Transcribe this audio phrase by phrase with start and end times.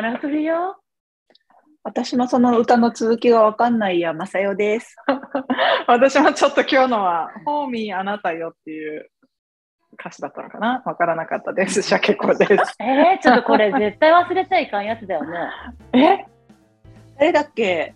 [0.00, 0.78] カナフルよ。
[1.84, 4.96] 私もその歌の続きがわかんないや、まさよです。
[5.86, 9.10] 私もちょっと今日のは、ホーミーあなたよっていう
[10.00, 10.82] 歌詞だったのかな？
[10.86, 11.82] わからなかったです。
[11.82, 12.52] シャケコです。
[12.80, 15.36] えー、ちょっとこれ絶対忘れちゃいかんやつだよね。
[15.92, 16.24] え？
[17.18, 17.94] 誰だっけ？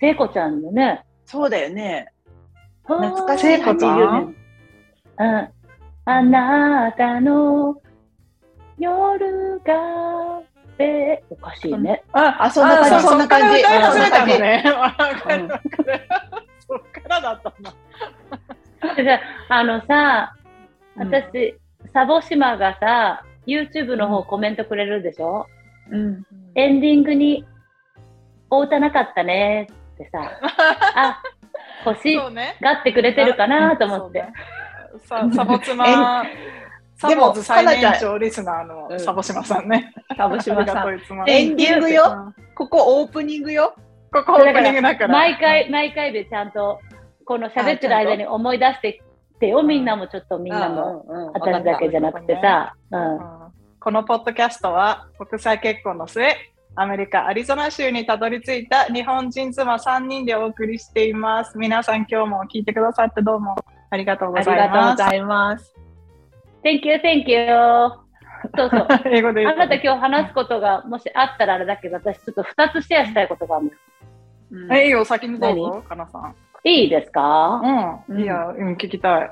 [0.00, 1.04] 聖子ちゃんのね。
[1.26, 2.08] そうだよね。
[2.82, 4.34] 懐懐かしい聖子ちゃん？
[5.18, 5.48] うん。
[6.06, 7.80] あなたの
[8.78, 10.42] 夜が
[10.78, 12.02] べおかしいね。
[12.12, 12.94] ああそんな感じ。
[12.94, 13.62] あそんな感じ。
[13.62, 14.62] そんのね。
[14.66, 16.00] わかるわかる
[16.66, 17.52] そっからだった
[19.48, 20.34] あ、あのさ、
[20.96, 21.14] うん。
[21.14, 21.54] 私、
[21.92, 25.46] サボ島がさ、YouTube の方コメントくれるでしょ、
[25.90, 26.26] うん。
[26.54, 27.44] エンディングに
[28.50, 30.20] お歌なかったねってさ、
[30.94, 31.22] あ、
[31.84, 32.16] 欲し。
[32.16, 34.24] がってくれてるかなと思って。
[35.06, 35.84] サボ妻、
[36.96, 39.92] サボズ最年長リスナーうんのサボ島さんね。
[40.16, 40.88] 鹿児島さん。
[41.28, 42.04] エンディングよ。
[42.04, 43.74] うんここオープニングよ。
[44.10, 45.12] ここオープニングだから。
[45.12, 46.80] 毎回、毎回でちゃんと、
[47.26, 51.04] この喋ってる間に思い出してきてよ、みんなもちょっとみんなも。
[51.06, 52.74] うんうん私だけじゃなくてさ。
[53.78, 56.34] このポッドキャストは国際結婚の末、
[56.76, 61.58] アメリカ・アリゾナ州にたどり着いた日本人妻3人でお送りしています。
[61.58, 63.54] 皆さん今日も聞いてくださってどうも
[63.90, 64.66] ありがとうごあざいます。
[64.66, 65.74] りがとうございます。
[66.66, 67.46] Thank you, thank you.
[68.56, 68.86] そうそう。
[69.06, 73.70] 英語であなた今日話すことがもしあったらあれだけど、私ちょっと2つシェアしたいことがあるの。
[74.50, 76.34] うんえいいよ、先にどうぞ、かなさん。
[76.64, 77.60] いいですか？
[78.08, 79.30] うん、いいよ、うん、聞きたい。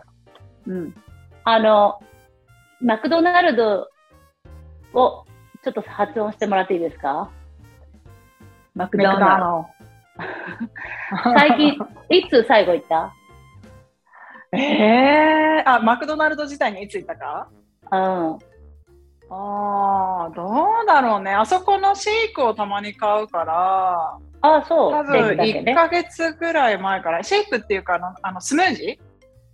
[0.68, 0.94] うん。
[1.44, 2.00] あの、
[2.80, 3.88] マクドナルド
[4.92, 5.24] を
[5.64, 7.30] ちょっと発音してもらっていいですか？
[8.76, 9.66] マクドナルド。
[11.34, 11.78] 最近、
[12.16, 13.12] いつ最後行った？
[14.56, 17.48] えー、あ、マクドナルド自体にいついたか？
[17.92, 18.38] うん。
[19.30, 20.46] ああ、ど
[20.82, 21.32] うだろうね。
[21.32, 24.92] あそこのシェイクをたまに買うから、あ、そう。
[24.92, 28.98] 多分シェイクだけね1ヶ月ぐらい前から、シェイクっていうかあの、あのスムージ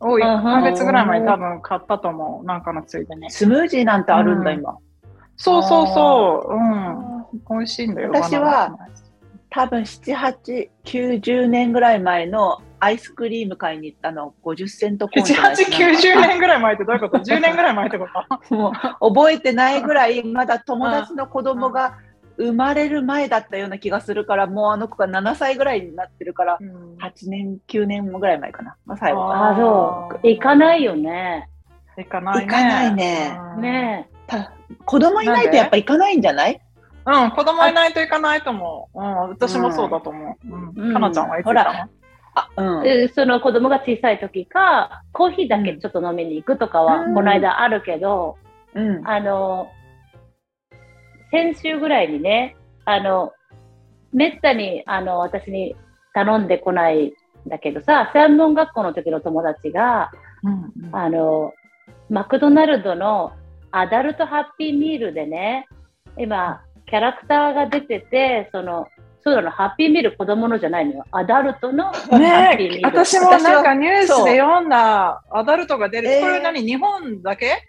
[0.00, 0.06] ー？
[0.06, 2.46] をうん1ヶ月ぐらい前に多分買ったと思う。
[2.46, 3.30] なんかのついでに。
[3.30, 4.76] スムージーなんてあるんだ、うん今。
[5.36, 6.54] そうそうそう。
[6.54, 7.58] うん。
[7.58, 8.10] 美味しいんだよ。
[8.12, 8.76] 私は
[9.50, 18.06] 多分7、8、90年ぐらい前のアイスクリーム買いに行ったの50セントコーンじ7、ゃない8、90年ぐらい前ってどういうこと ?10 年ぐらい前ってこ
[18.48, 21.98] ともう覚えてないぐらい、 まだ友達の子供が
[22.38, 28.76] 生まれる前だったような気がするから、もうあの子が7歳ぐらいになってるから、うん8年、9年ぐらい前かな。
[28.86, 29.50] まあ、最後は。
[29.50, 30.26] あ、そう。
[30.26, 31.48] 行かないよね。
[31.98, 32.42] 行かないね。
[32.47, 34.52] 行かないねうんねた
[34.86, 36.60] 子供いないとやっぱ行かないんじゃない？
[37.04, 38.98] うん、子供いないと行かないと思う。
[38.98, 40.48] うん、私もそうだと思う。
[40.48, 40.72] うん。
[40.76, 41.88] うんかなちゃんはいつ行ったほらあ、
[42.56, 42.82] うん。
[42.82, 48.36] でその子供が小さい時か、コーヒーだけちょっと飲みに行くとかは、うんこの間あるけど、
[48.74, 49.06] うん。
[49.06, 49.68] あの、
[51.30, 53.32] 先週ぐらいにね、あの、
[54.12, 55.76] めったに、あの、私に
[56.14, 57.12] 頼んでこないん
[57.48, 60.10] だけどさ、専門学校の時の友達が、
[60.42, 61.52] うんうんあの、
[62.08, 63.32] マクドナルドの
[63.70, 65.68] アダルトハッピーミールでね、
[66.18, 68.88] 今、キャラクターが出てて、その、
[69.22, 71.04] そうなの、ハッピーミール子供のじゃないのよ。
[71.12, 72.81] アダルトのハッピーミね。
[72.84, 76.08] 私もなんかニュースで読んだアダルトが出る。
[76.08, 76.62] えーこれ何？
[76.62, 77.69] 日本だけ？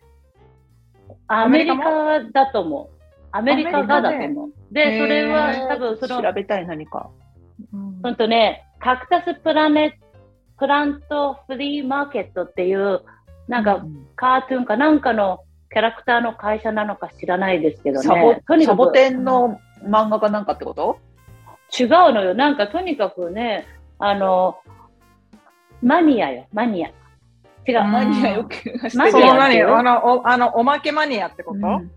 [1.28, 2.90] アメリカだと思う。
[3.32, 4.50] アメリカがだと思う。
[4.72, 7.10] で、それは多分その、調べたい何か。
[7.74, 10.00] うんほんとね、カクタスプラネ
[10.58, 13.02] プラントフリーマーケットっていう、
[13.48, 13.86] なんか
[14.16, 15.40] カートゥーンかなんかの
[15.72, 18.42] キャラクターの会社なのか知らないですけどサボね。
[18.48, 20.98] とにかくサボテンの漫画かなんかってこと？
[21.78, 22.34] 違うのよ。
[22.34, 23.66] なんかとにかくね、
[24.00, 24.58] あの、
[25.82, 26.90] マニアよ、マニア。
[27.68, 27.84] 違う。
[27.84, 28.56] うんマニアよく
[28.96, 29.10] マ
[29.50, 31.92] ニアあのおあの、おまけマニアってこと、うん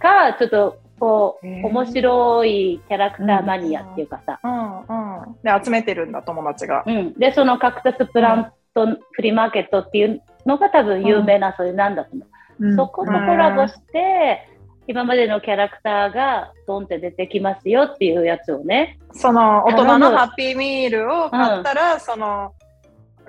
[0.00, 4.40] か、ちょっと、こう、面白いキャラクターマニアっていうかさ。
[4.42, 5.36] うんうん。
[5.42, 6.82] で、集めてるんだ、友達が。
[6.86, 7.12] うん。
[7.14, 12.26] で、そのカクタスプラントフリーマーケットっていうのが多分有名な、それなんだと思う。
[12.26, 12.30] うん
[12.76, 14.46] そことコラボして、
[14.90, 18.98] 今までのキャラクターがドンって出てきますよっていうやつをね。
[19.12, 22.54] その、大人のハッピーミールを買ったら、その、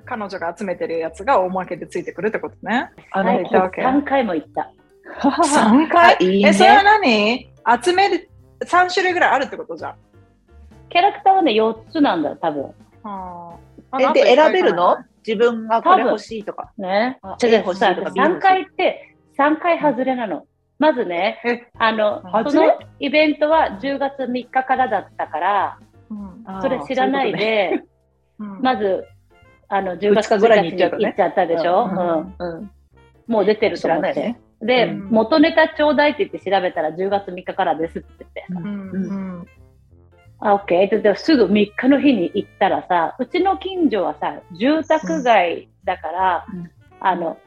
[0.04, 2.90] 彼女が集めてるやつがおまけでついてくるってことね。
[3.12, 4.72] あの最近いたわけ3回も行った。
[5.22, 6.16] 3回？
[6.19, 7.48] あいいねえ、それは何？
[7.84, 8.28] 集める、
[8.66, 9.96] 3種類ぐらいあるってことじゃん。
[10.90, 12.74] キャラクターはね、4つなんだよ、多分。
[13.04, 13.60] は
[14.00, 14.98] えで、選べるの？
[15.28, 16.72] 自分がこれ欲しいとか。
[16.80, 17.36] ねあ。
[17.38, 20.48] じゃ A あさ欲しいとか B 欲しい3回って、3回外れなの。
[20.81, 25.80] まずね、えあの、そのイベントは10月3日からだったから、
[26.10, 26.44] うん。
[26.60, 27.83] それ知らないで、
[28.39, 28.62] うん。
[28.63, 29.06] まず、
[29.69, 32.36] あの、10月二日ぐらいに行っちゃったでしょ、うん。
[32.39, 32.57] うん。
[32.57, 32.72] うん。
[33.28, 34.16] もう出てると思って。
[34.16, 34.42] ね。
[34.60, 35.10] で、うん。
[35.12, 38.45] 元ネタちょうだいって言って調べたら10月3日からですって言って。
[38.50, 38.98] うんう
[39.44, 39.48] ん。
[40.39, 40.89] あ、OK。
[40.89, 46.72] で、ですぐ3日の日に行ったらさ、うちの近所はさ、住宅街だから、うん。
[47.01, 47.38] あの、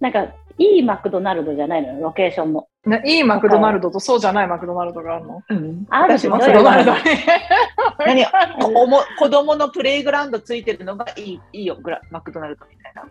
[0.00, 2.68] なんか、いいマクドナルドじゃないのよ、ロケーションも。
[2.84, 5.42] ねいいマクドナルドとそうじゃないマクドナルドがあるの？
[5.48, 5.86] うん。
[5.88, 8.14] ある私もどういうそれはあるマクドナルド。
[8.14, 8.26] に
[8.58, 8.76] 何？
[8.82, 13.04] おも子供のプレイグラウンドついてるのがいいいいよグラマクドナルドみたいな。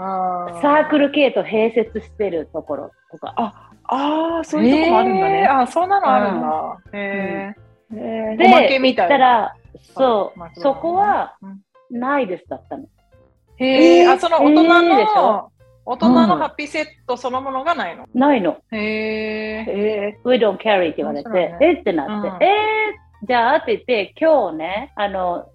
[0.00, 3.34] あサークル系と併設してるところとか。
[3.36, 5.40] ああ、そういうとこもあるんだね。
[5.40, 5.58] えー。
[5.60, 6.76] あ、そんなのあるんだ。
[6.92, 7.54] へ
[7.94, 9.52] へで、おまけみたい
[9.94, 12.00] そう、そこはうん。
[12.00, 12.84] ないですだったの。
[13.58, 13.66] え。
[13.66, 14.12] へえ、えー。
[14.12, 15.50] あ、その大人のょ、
[15.90, 18.06] 大人のハッピーセットそのものがないの？
[18.12, 18.58] ないの。
[18.72, 19.64] へえ。
[19.66, 20.18] え。
[20.22, 21.72] We don't carry って言われて、ねえ？
[21.80, 25.48] ってなって、うんえー、じゃあって言って、今日ね、あの、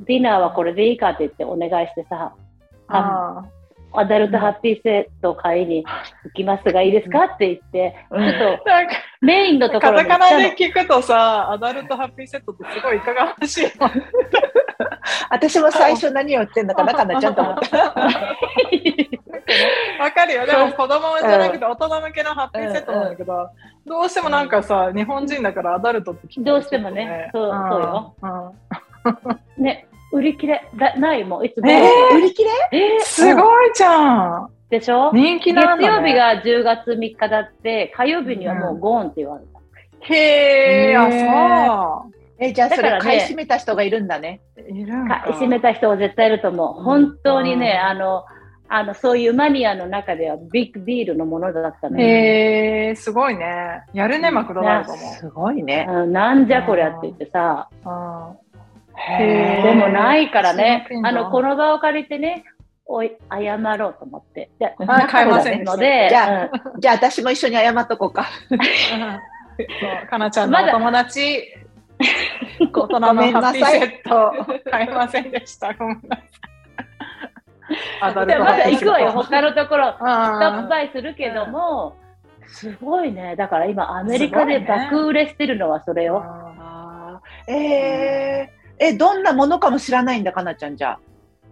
[0.00, 2.34] ディナーはこれでいいかって言ってお願いしてさ、
[2.88, 3.44] あ
[3.92, 5.84] あアダルトハッピーセット買いに
[6.24, 8.64] 行きますがいいですかって言って、うんちょっと
[9.20, 10.56] メインのとこカろに行ったのタカナで。
[10.56, 13.66] 聞くとさ、アダルトハッピーセットってすごいいかがわしい。
[15.30, 17.78] 私も最初何を言ってんのかなかなちゃんと思った。
[20.00, 20.46] わかるよ。
[20.46, 23.48] でも子供じゃなくて大人向けのハッピーセットなんだけど、
[23.86, 28.14] どうしてもなんかさ、日本人だからアダルトって聞くとどうしてもねそうそうよ。
[28.22, 28.26] う
[29.60, 31.70] ん ね、売り切れだないもん、いつも。
[31.70, 32.72] え売り切れ？
[32.72, 34.50] えーすごいじゃん。
[34.68, 35.12] でしょ？
[35.12, 36.10] 人気月なんだ、ね。
[36.10, 39.60] 曜日が10月3日だって、火曜日にはもうゴーンって言われた。
[40.12, 44.40] へえ、あ、そえ、じゃあそだからねれ買い占めた人がいるんだね。
[44.56, 44.60] う。
[44.60, 46.82] いるんか買い占めた人は絶対いると思う。
[46.82, 48.24] 本当にね、あの、
[48.68, 52.06] あの、そういうマニアの中ではビッグディールのものだったのよ。
[52.06, 53.82] へえ、すごいね。
[53.94, 55.14] やるね、マクドナルドも。
[55.14, 55.86] すごいね。
[55.88, 57.68] うんなんじゃこりゃって言ってさ、
[59.18, 62.44] でもないからねあの、この場を借りてね、
[62.86, 64.50] おい、謝ろうと思って。
[64.58, 68.26] であ買えませんので、じゃじゃあ私も一緒に謝っとこうか。
[68.50, 71.42] そうかなちゃんのお友達、
[72.58, 75.74] 大人のごめんハッピーなさいセット買いませんでした。
[75.74, 76.26] ごめんなさい。
[78.00, 79.92] まだ行くわよ、他のところ。
[79.92, 81.96] ストップあバイするけども、
[82.46, 83.34] すごいね。
[83.36, 86.22] だから今、アメリカで爆売れしてるのはそれよ。
[86.24, 90.98] あーえー、え、どんなものかも知らないんだ、かなちゃんじゃ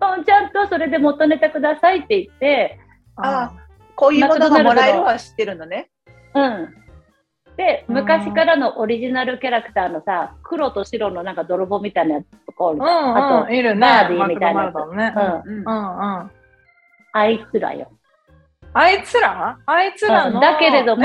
[0.01, 0.15] あ。
[0.17, 2.79] うんちゃんとそれで元ネタくださいって言って、
[3.17, 3.53] あ
[3.97, 5.89] こういうものがもらえるは知ってるのね。
[6.35, 6.75] うん。
[7.57, 13.81] で、うん昔からのオリジナルキャラクターのさ、黒と白のなんか泥棒みたいなやつとかおるじゃんうんあと、うん、いるね。
[13.81, 15.15] バービーみたいなやつね。
[15.47, 15.59] うん。
[15.59, 15.67] うん。
[15.67, 17.91] あいつらよ。
[18.73, 19.57] あいつら？
[19.67, 21.03] あいつらの、うんだけれども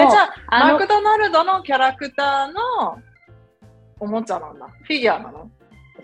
[0.50, 2.98] マクドナルドのキャラクターの
[4.00, 4.68] おもちゃなんだ。
[4.84, 5.52] フィギュアなの？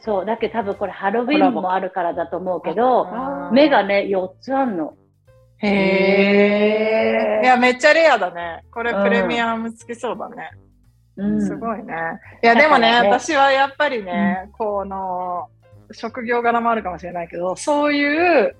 [0.01, 3.07] そう、だけど多分これハロウィンもあるからだと思うけど、
[3.51, 4.93] 目がね、4つあんの。
[5.57, 6.34] へえ。
[7.57, 8.63] めっちゃレアだね。
[8.71, 10.51] これうんプレミアムつきそうだね。
[11.17, 11.93] うんすごいね。
[12.43, 15.47] いや、でもね、ね私はやっぱりね、この、
[15.91, 18.55] 職業柄もあるかもしれないけど、そういう、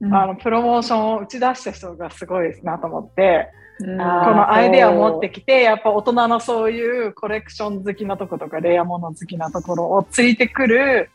[0.00, 3.48] うんあの、プロモーションを打ち出した人がすごいなと思って、
[3.80, 11.10] このアイデアを持ってきて、やっぱ大人のそういうコレクション好きなとことか、レアもの好きなところをついてくる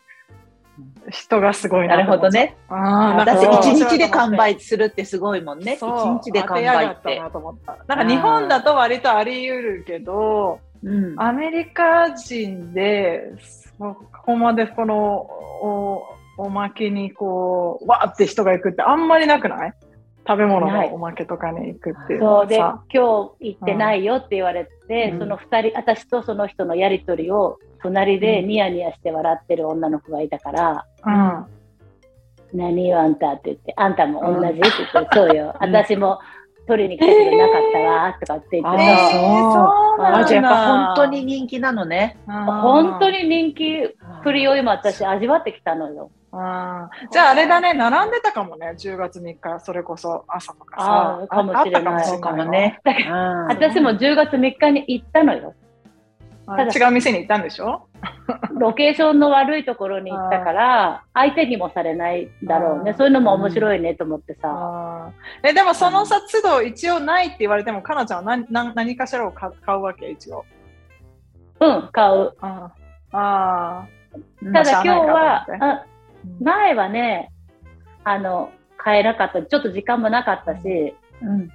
[1.10, 2.55] 人がすごいななるほどね。
[2.69, 5.74] ああ、だってなんか一日で完売するってすごいもんね。
[5.74, 7.29] 一そう日で完売ってな。
[7.29, 7.77] と思った。
[7.88, 13.33] なんか日本だと割とあり得るけど、うんアメリカ人で、
[13.79, 13.95] そ
[14.25, 16.03] こまでこのお
[16.38, 19.74] おまけにこう、わーって人が行くってあんまりなくない？
[20.25, 22.97] 食べ物のおまけとかに行くっていうのそうで、今日
[23.39, 31.45] 行ってないよって言われて、うんその二人、私とその人のやりとりを隣でニヤニヤして笑ってる女の子がいたから、うん。
[32.57, 34.61] 何よあんたって言って、あんたも同じって
[34.93, 35.55] 言って、そうよ。
[35.61, 36.19] うん私も
[36.65, 40.19] 取りに来てくれなかったわ、とかって言ってあさ、そうそうなんだ。
[40.19, 42.17] あ、じゃあやっぱ本当に人気なのね。
[42.25, 46.09] 本当に人気プリを今私味わってきたのよ。
[47.11, 50.25] じゃああれだね、並んでたかもね、10月3日、それこそ。
[50.27, 51.19] 朝とかさ。
[51.19, 52.19] あーかもしれない。
[52.19, 52.79] かもね。
[52.83, 53.47] だからうん。
[53.47, 55.53] 私も10月3日に行ったのよ。
[56.47, 57.87] あただ違う店に行ったんでしょ？
[58.59, 62.95] ロケーションの悪いところに行ったから、相手にもされないだろうね。
[62.97, 65.11] そういうのも面白いねと思ってさ。
[65.43, 70.43] えでもそのさ、都度一応ないって言われても、かなちゃんは何何何かしらを買買うわけ、一応。
[71.59, 72.33] うん、買う。
[72.41, 73.87] あーあ
[74.41, 75.45] うんただ今日は
[76.39, 77.31] 前はね、
[78.03, 79.41] あの、買えなかった。
[79.41, 81.49] ちょっと時間もなかったし、うん。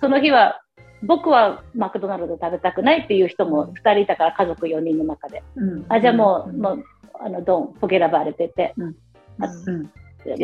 [0.00, 0.60] その日は、
[1.02, 5.42] 僕はマクドナルド食べたくないっていう人も2人いたから、家族4人の中で。
[5.56, 5.86] うん。
[5.88, 6.60] あ、じゃあもう、うん。
[6.60, 6.84] もう、
[7.20, 8.96] あの、ドン、ポケラバーれてて、うん。
[9.66, 9.90] うん。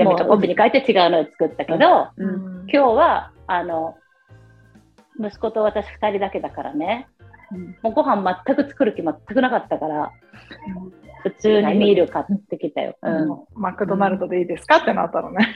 [0.04, 2.66] もう、お家に帰って違うのを作ったけど、うん。
[2.68, 3.96] 今日は、あの、
[5.18, 7.08] 息子と私2人だけだからね。
[7.52, 7.76] うん。
[7.82, 10.12] もうご飯全く作る気全くなかったから、
[11.22, 12.96] 普通にミール買ってきたよ。
[13.02, 13.30] うん。
[13.30, 15.52] うん、マクドナルドでいいですかってなったのね。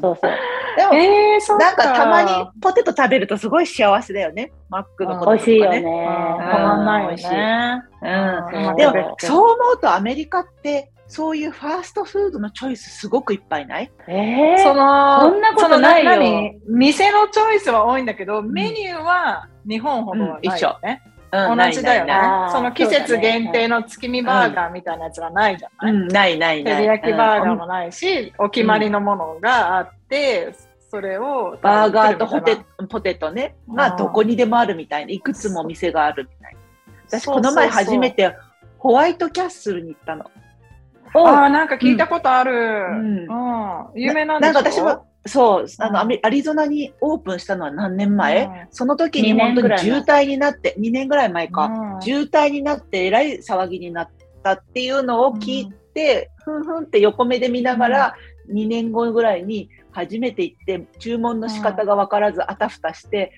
[0.00, 0.30] そうそう。
[0.76, 4.52] でも、えー、そうなんかたまにポテト食べるとすごい幸せだよね。
[4.68, 5.36] マックのポテトね。
[5.36, 5.82] 美味しいよね。
[5.82, 7.82] たまんないよね。
[8.02, 8.68] うん。
[8.68, 13.90] うんでもそう、そう思うとアメリカって、そういうファーストフードのチョイスすごくいっぱいない？
[14.08, 21.02] えー、そのそんなことないよ店のチョイスは多いんだけど、メニューは日本ほどはないよね。
[21.30, 22.14] うん同じだよね
[22.50, 26.74] その季節限定の月見バーガーみたいなやつはないじゃない、うん、ないないない。
[26.74, 30.54] 照り焼きバーガーうんもないし、お決まりのものがあって、
[30.90, 33.56] それをバーガーとポテトポテトね。
[33.66, 35.12] まあ、うんどこにでもあるみたいな。
[35.12, 36.60] いくつも店があるみたいな。
[37.08, 38.34] 私、この前初めて
[38.78, 40.24] ホワイトキャッスルに行ったの。
[41.14, 42.52] ああ、なんか聞いたことある。
[42.52, 43.28] んうん。
[43.94, 48.66] 有名なんでなんか私も、そう、あうんの、アリゾナにオープンしたのは何年前、うん。
[48.70, 52.02] その時に本当に渋滞になって、2年ぐらい前か、うん。
[52.02, 54.08] 渋滞になってえらい騒ぎになっ
[54.42, 58.14] たっていうのを聞いて、ふんふんって横目で見ながら、
[58.52, 63.32] 2年後ぐらいに初めて行って、注文の仕方が分からずあたふたして、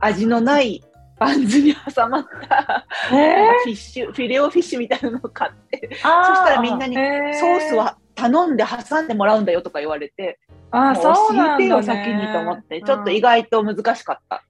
[0.00, 0.82] 味のない
[1.18, 7.34] バンズに挟まった、えフィッシュ、フィレオフィッシュみたいなのを買って、そしたらみんなにー。
[7.34, 10.38] ソースは頼んで挟んでもらうんだよとか言われて、
[10.70, 14.44] あそうなんだ、ね、教えてよ、先にと思って、ちょっと意外と難しかった。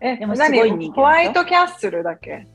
[0.00, 2.46] え、でもすごい人気ホワイトキャッスルだっけ？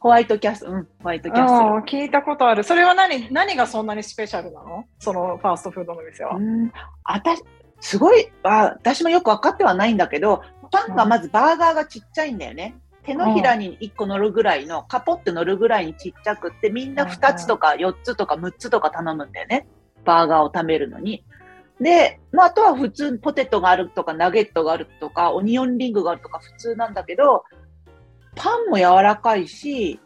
[0.00, 2.62] ホワイトキャス、うん、ホワイトキャスうん聞いたことある。
[2.62, 3.32] それは何？
[3.32, 4.84] 何がそんなにスペシャルなの？
[4.98, 6.36] そのファーストフードの店は。
[6.36, 6.70] うん、
[7.04, 7.30] あた
[7.80, 12.76] すごいあ、私もよく分かってはないんだけど、パンがまずバーガーがちっちゃいんだよね。
[13.08, 19.66] 手のひらに1個乗るぐらいの、カポって乗るぐらいにちっちゃくって、みんな2つとか4つとか6つとか頼むんだよね。
[20.04, 21.24] バーガーを食べるのに。
[21.80, 27.44] で、まあ、あとは普通ポテトがあるとか、ナゲットがあるとか、オニオンリングがあるとか普通なんだけど、
[28.36, 29.98] パンも柔らかいし、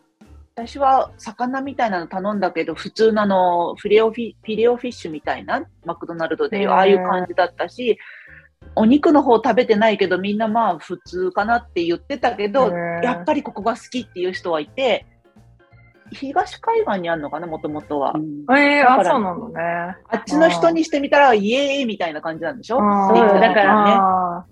[0.55, 7.99] 私は魚みたいなの頼んだけど、普通のあのフィレオフィフィレオフィッシュみたいな、マクドナルドでああいう感じだったし、
[8.75, 12.69] お肉の方食べてないけど、みんなまあ普通かなって言ってたけど、
[13.03, 15.07] やっぱりここが好きっていう人はいて、
[16.13, 18.13] 東海岸にあるのかな、もともとは。
[18.15, 19.61] うんえー、あ、そうなのね。
[20.09, 22.77] あっちの人にしてみたら、イエーイみたいな感じなんでしょ？
[22.77, 22.81] う
[23.41, 23.93] だからね。
[23.95, 24.45] あ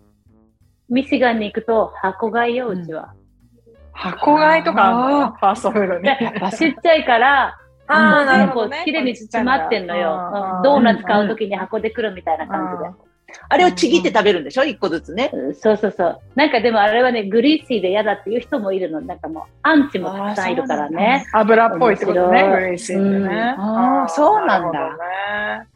[0.89, 3.15] ミシガンに行くと箱買いよ、うちは。
[3.15, 5.21] ー箱買いとかあるの？
[5.21, 6.09] よファーストフードに。
[6.57, 10.31] ちっちゃいから、あーもうなるほどね結構綺麗に詰まってんのよ。
[10.33, 13.10] うんうんドーナツ買うときに箱で来るみたいな感じで。
[13.53, 14.65] あれをちぎって食べるんでしょ？
[14.65, 15.31] 一個ずつね。
[15.33, 16.21] うんそうそうそう。
[16.37, 19.01] なんかでもあれはね、グリーシーで嫌だっていう人もいるの。
[19.01, 21.27] なんかもう、アンチもたくさんいるからね。
[21.33, 23.55] 油っぽいってことね、グレイシーってね。
[23.59, 25.67] うんあーそうなんだ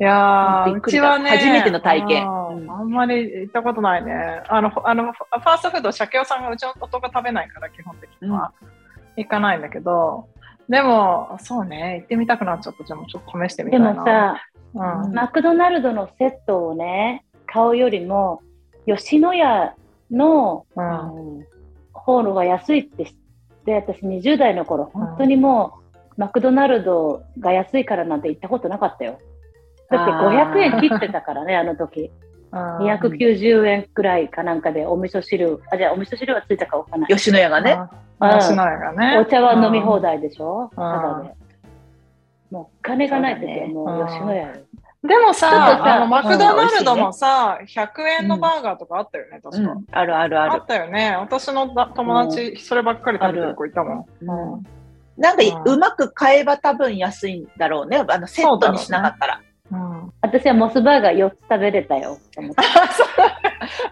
[0.00, 4.42] いやー、うびっくりだちはね、初めての体験ああんまり行ったことないね。
[4.48, 8.52] あの、フあのファーストフード、鮭尾さんがうちの夫が食べないから、基本的には。
[9.16, 10.28] 行かないんだけど、
[10.68, 12.84] でも、そうね、行ってみたくなっちゃった。
[12.84, 13.92] じゃあもうちょっと試してみたでいな。
[13.94, 14.36] もさ、
[14.74, 18.40] うん、マクドナルドのセットをね、買うよりも、
[18.86, 19.74] 吉野家
[20.10, 21.46] のうん、
[21.92, 23.14] 方のが安いって知っ
[23.64, 25.78] て、私20代の頃、本当にも
[26.16, 29.18] う、マクドナルドが安いからなんて行ったことなかったよ。
[29.90, 32.02] だってあー500円切ってたからね、あの時。
[32.02, 37.10] うん290円くらいかなんかでお味噌汁、あ、じゃあお味噌汁はついたかわかんない。
[37.10, 37.78] 吉野家がね。
[38.20, 39.18] うん吉野家がね。
[39.18, 41.41] お茶は飲み放題でしょたうんだで。
[42.52, 44.46] もうお金がない時はもそう吉野家よ。
[45.04, 47.88] でもさ、さあのマクドナルドもさ、100
[48.20, 49.72] 円のバーガーとかあったよね、確か。
[49.72, 50.60] うん、あるあるあある。
[50.62, 51.16] ったよね。
[51.16, 54.06] 私のだ友達、そればっかり食べてる子いたもん。
[54.20, 54.66] うん
[55.16, 58.02] なんか、うまく買えば多分安いんだろうね。
[58.08, 59.40] あの、セットにしなかったら。
[59.70, 62.18] うん私はモスバーガー4つ食べれたよ。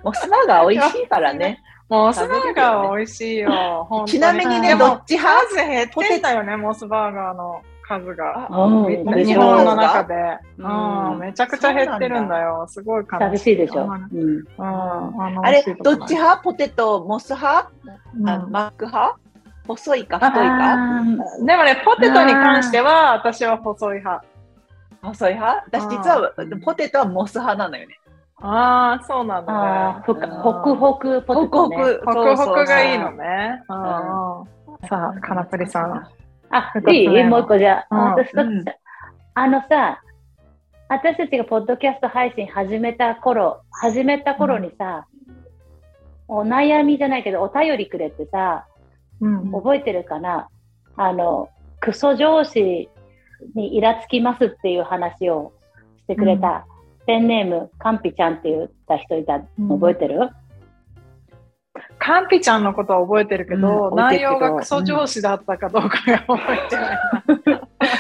[0.05, 1.59] モスバーガー美味しいからね。
[1.89, 4.05] モスバーガー美味しいよ。
[4.07, 5.49] ちなみにね、どっち派？
[5.49, 8.47] 数減ってんだよね、モスバーガーの数が。
[8.49, 10.15] 日本の中で。
[10.59, 11.13] うん。
[11.13, 12.65] うん、めちゃくちゃ減ってるんだよ。
[12.69, 13.83] すごい悲寂しいでしょ。
[13.83, 14.45] うん。
[14.57, 15.45] うん。
[15.45, 16.43] あれどっち派？
[16.43, 17.71] ポテト、モス派、
[18.17, 18.29] うん。
[18.29, 19.19] あマック派？
[19.67, 20.77] 細いか太いか？
[21.45, 24.25] でもね、ポテトに関しては、私は細い派。
[25.03, 25.65] 細い派？
[25.73, 25.91] 私うん。
[25.91, 26.33] 実は
[26.65, 27.97] ポテトはモス派なのよね。
[28.43, 30.03] ああ、そうなんだあーね。
[30.07, 30.27] ふか。
[30.43, 31.77] ホクホクポテトね。
[31.77, 32.37] ホクホク。
[32.37, 33.63] ホクがいいのね。
[34.89, 36.09] さあ、カナプリさん。
[36.51, 37.97] あ、いいもう一個じゃあ。
[37.97, 37.99] うん。
[38.13, 38.65] 私とうん
[39.35, 40.03] あのさ、
[40.89, 45.07] 私たちがポッドキャスト配信始めた頃、始めた頃にさ、
[46.27, 48.67] お悩みじゃないけど、お便りくれてさ、
[49.21, 50.49] うん覚えてるかな？
[50.97, 51.49] あの、
[51.81, 52.89] クソ上司
[53.55, 55.53] にイラつきますっていう話を
[55.99, 56.67] してくれた、
[57.07, 60.29] ペンネーム、カンピちゃんって言った人いたの覚えてる、
[62.01, 66.99] カンピちゃんのことは覚えてるけど、うん内容がクソ上司だったかどうかが覚えてない。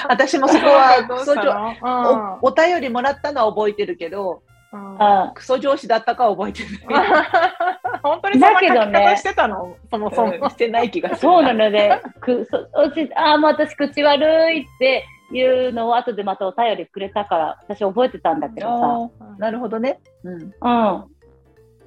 [0.09, 4.42] 私もそこはどうクソ上したのおお便りもらったのは覚えてるけど、
[4.73, 7.04] うんクソ上司だったかは覚えてない。
[8.02, 9.76] 本当にそんな書きだけどね方してたの？
[9.90, 10.33] そもそも。
[10.33, 11.21] うんしてない気がする。
[11.21, 19.35] そうなので、くそおちああ、もう私口悪いっていうのを後でまたお便りくれたから、私覚えてたんだけどさ。
[19.38, 20.00] なるほどね。
[20.25, 20.42] うん。
[20.42, 20.50] うん。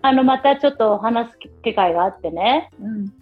[0.04, 3.14] あの、またちょっと話す機会があってね、うん。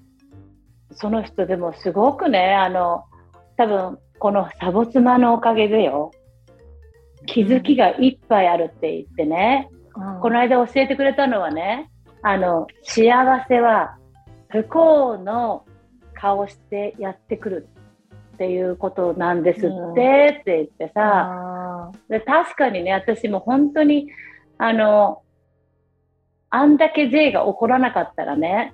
[0.94, 3.06] その人でもすごくね、あの、
[3.56, 6.12] 多分このサボ妻のおかげでよ、
[7.28, 11.92] 気づきがいっぱいあるって言ってね、この間教えてくれたのはね、
[12.24, 13.14] あの、幸
[13.48, 13.98] せは
[14.50, 15.64] 不幸の
[16.16, 17.70] 顔してやってくる
[18.34, 24.10] っていうことなんですってって言ってさ、あで確かにね、私も本当に、
[24.58, 25.22] あの、
[26.52, 28.74] あんだけ J が起こらなかったらね、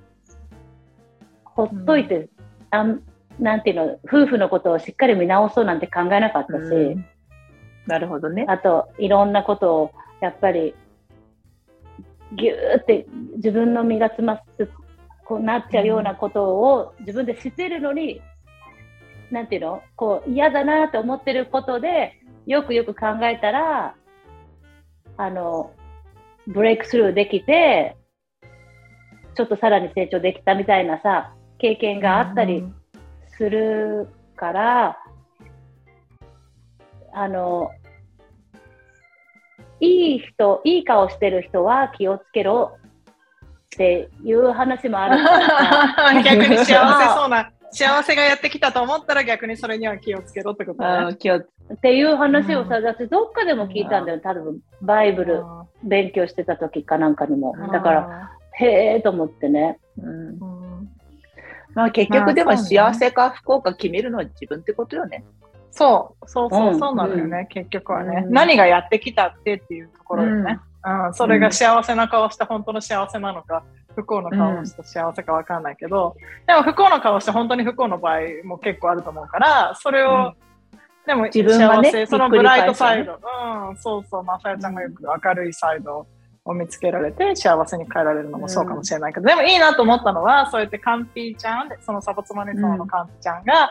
[1.44, 2.30] ほっといて、
[2.72, 3.02] あん
[3.40, 7.06] なんていうの、夫婦のことをしっかり見直そうなんて考えなかったし、うん
[7.88, 8.46] なるほどね。
[8.48, 10.76] あと、いろんなことを、やっぱり、
[12.34, 13.06] ぎゅーって
[13.38, 14.68] 自分の身が詰まって、
[15.26, 18.22] こうなっちゃうようなことを自分で知ってるのに、
[19.32, 23.96] なんていうのこう、嫌だなって思ってることで、よくよく考えたら、
[25.16, 25.72] あの、
[26.48, 27.98] ブレイクスルーできて、
[29.36, 32.64] ちょっとさらに成長できたみたいなさ、経験があったり
[33.38, 34.98] するから、
[37.14, 37.70] あの、
[39.80, 45.18] いい人、いい顔してる人は気をつけろっていう話もある
[46.24, 46.74] 逆に幸せ
[47.14, 51.16] そうな、幸せがやってきたと思ったら逆にそれには気をつけろってことね。
[51.18, 51.46] 気をっ
[51.82, 55.44] ていう話をさ、うんだってどっかでも聞いたんだよ、多分バイブル
[55.84, 57.56] 勉強してた時かなんかにも。
[57.72, 59.80] だから、へえと思ってね。
[59.98, 60.30] うん。
[60.30, 60.68] うん
[61.74, 65.24] まあ結局でも幸せか不幸か決めるのは自分ってことよね。
[65.70, 66.80] そう、そうそうう、ん。
[66.80, 68.34] そうなのよね、結局はね、うん。
[68.34, 70.60] 何がやってきたってっていうところよね。
[71.08, 73.64] うんそれが幸せな顔して本当の幸せなのか、
[73.96, 80.34] 不幸の顔をして幸せかわかんないけど、でも不幸の顔して本当に不幸の場合も結構あると思うから、それを、
[81.06, 86.08] でも自分はね幸せ、そのブライトサイド、うん、そうそう、まさやちゃんがよく明るいサイド
[86.46, 93.70] を見つけられて幸せに変えられるのもそうかもしれないけど、でもいいなと思ったのは、そうやってカンピーちゃん、そのサボ妻ネットのカンピちゃんが、い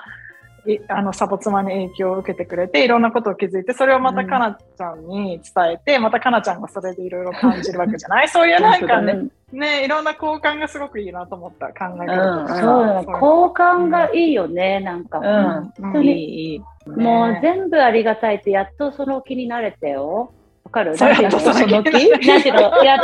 [0.88, 4.26] あのサボ妻に影響を受けてくれていろんなことを気づいてそれをまたうん。
[4.28, 8.28] かなちゃんに伝えて、またかなちゃんがそれでいろいろ感じるわけじゃない？
[8.28, 9.16] そういうなんかねう
[9.56, 9.84] んね。
[9.84, 12.22] いろんな交換がすごくいいなと思った考え方。
[12.40, 12.48] うん。
[12.48, 13.20] そう交
[13.54, 15.18] 換がいいよね、なんか。
[15.18, 15.92] うんうん。
[15.92, 16.60] 当にいい、いい。
[16.90, 20.32] もうね全部ありがたいって、やっとその気になれてよ。
[20.64, 20.96] わかる？
[20.96, 21.10] やっ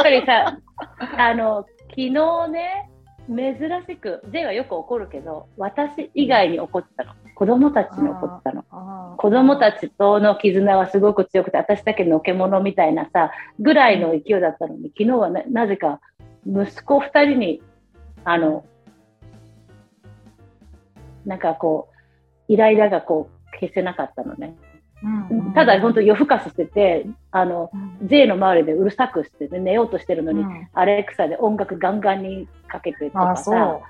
[0.02, 0.58] ぱりさ、
[1.16, 2.10] あの、昨日
[2.48, 2.90] ね、
[3.36, 7.12] 珍しく、J はよく怒るけど、私以外に怒ってたの。
[7.34, 9.16] 子供たちに怒ってたの。
[9.16, 16.00] 子供たちとの絆はすごく強くて、私だけのけ者みたいなさ、ぐらいの勢いだったのに、昨日はななぜか
[16.46, 17.62] 息子二人に、
[18.24, 18.64] あの、
[21.24, 21.88] なんかこ
[22.48, 24.54] う、イライラがこう消せなかったのね。
[25.02, 25.52] うん。
[25.52, 28.08] ただ本当夜更かししてて、あの、うん。
[28.08, 30.68] J の周りでうるさくしてて、寝ようとしてるのに、うん。
[30.72, 33.80] アレクサで音楽ガンガンにかけてとあかさ、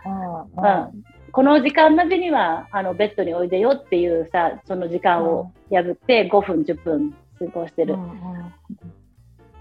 [1.33, 7.94] この時間までにはあのベッドにおいでよっていうさ、その時間を破って5分、10分過ごしてる。
[7.94, 8.12] うん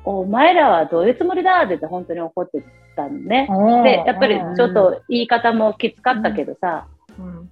[0.03, 2.63] お前らはどういうつもりだって本当に怒って
[2.95, 3.47] たのね。
[3.51, 6.87] うんで、やっぱりちょっと言い方もきつかったけどさ、
[7.19, 7.49] うん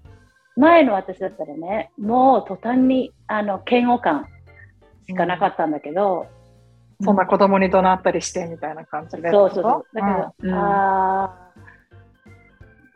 [0.60, 4.28] 前の私だったらね、もう途端にあの嫌悪感
[5.08, 6.28] しかなかったんだけど、
[7.02, 9.32] そんな子供に怒鳴ったりしてみたいな感じで。
[9.32, 9.86] そうそうそう。
[9.94, 11.50] だから、うんあー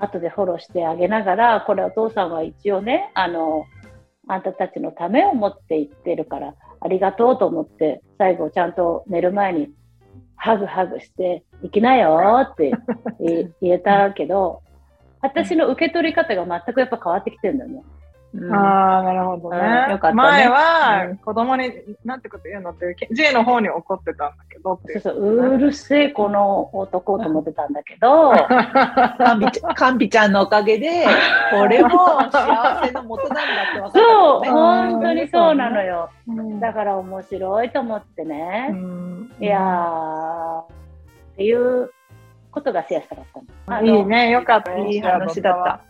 [0.04, 3.65] 後でフォローしてあげながら、これお父さんは一応ね、あの、
[4.28, 9.69] あんたたちのためを持って言ってるから、ありがとうと思って、最後ちゃんと寝る前に、
[10.36, 12.71] ハグハグして、行きなよって
[13.19, 14.62] 言言えたけど、
[15.24, 17.84] 私の受け取り方が全くやっぱ変わってきてるんだよね。
[18.36, 19.58] うんああ、なるほどね。
[19.86, 21.72] うんよかったね前はうん子供に、
[22.04, 25.00] なんてこと言うのって J の方に怒ってたんだけどって。
[25.00, 31.06] そうそう、うるせえこの男と思ってたんだけど、カンビちゃんカンビちゃんのおかげで、
[31.54, 31.90] これも
[32.32, 34.52] 幸せの元なんだって分かったそう。
[34.52, 36.10] 本当にそうなのよ。
[36.28, 38.70] うんだから面白いと思ってね。
[38.72, 40.66] うんいやー、っ
[41.38, 41.92] ていう
[42.54, 43.46] ことがシェアしたかったの。
[43.78, 44.78] あのいいね、よかった。
[44.78, 45.82] いい話だった。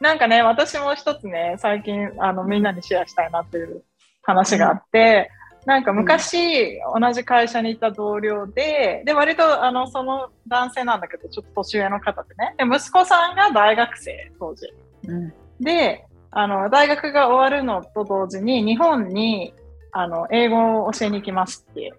[0.00, 3.82] なんかね、私も一つね、最近、あの、みんなにシェアしたいなっていう
[4.22, 5.30] 話があって、
[5.66, 12.54] なんか昔、同じ会社にいた同僚で、で、割と、あの、その男性なんだけど、ちょっと年上の方でね。
[12.56, 14.66] で、息子さんが大学生、当時。
[15.06, 19.54] うんで、あの、大学が終わるのと同時に、日本に、
[19.92, 21.92] あの、英語を教えに行きますって、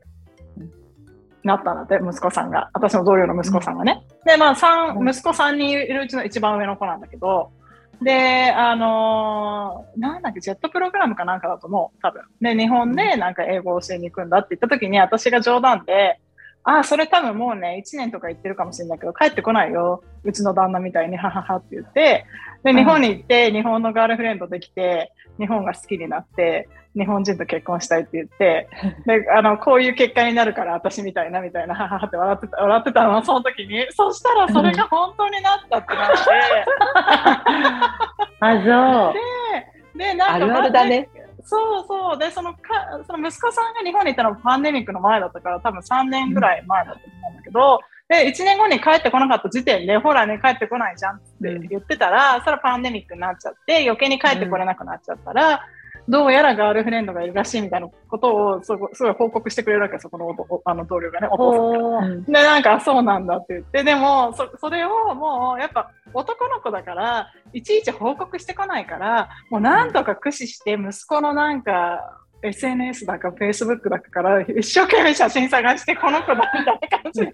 [1.44, 2.70] なったので、息子さんが。
[2.74, 4.04] 私の同僚の息子さんがね。
[4.26, 7.52] で、まあ、三、うん息子さんにいるうちの一番上の子なんだけど、
[8.02, 12.24] で、あのーなんだっけ、ジェットプログラムかなんかだと思う、多分。
[12.42, 16.20] で、日本でなんか英語を教えに行くんだって言った時に、私が冗談で、
[16.64, 20.04] ああ、それ多分もうね、1年とか行ってるかもしれないけど、帰ってこないよ。
[20.24, 22.26] うちの旦那みたいに、はははって言って、
[22.64, 26.68] で、日本に行って、日本のガールフレンドできて、日本が好きになって、
[27.00, 28.70] 日本人と結婚したいって言って、
[29.06, 33.88] で、あの、こういう結果になるから、私みたいな、みたいな、はははって笑ってた、笑ってたの、その時に。
[33.92, 36.18] そしたら、それが本当になったってなって、
[38.42, 38.60] あ、そ
[39.12, 39.14] う。
[39.98, 41.10] で、で、なんか、あるあるだね。
[41.44, 42.18] そうそう。
[42.18, 42.60] で、そのか、
[43.08, 55.62] その息子さんが日本に行ったのはパンデミックの前だったから、多分3年ぐらい前だと思うんだけど、で、1年後に帰ってこなかった時点で、ほらね、帰ってこないじゃんって言ってたら、それはパンデミックになっちゃって、余計に帰ってこれなくなっちゃったら、
[56.10, 61.54] どうやらガールフレンドがいるらしいみたいなことをすごいすごい報告してくれるわけそこのあの同僚がね、お父
[62.00, 62.26] さんが。
[62.26, 77.34] で、なんか、そうなんだって言って、でも、そそれをもう、やっぱ男の子だから、いちいち報告してこないから、もうなんとか駆使して、息子のなんか、SNS だか Facebook だかから一生懸命写真探してこの子だみたいな感じで、す